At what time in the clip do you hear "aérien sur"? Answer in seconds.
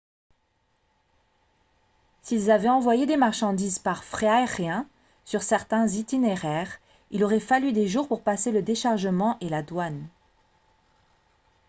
4.27-5.43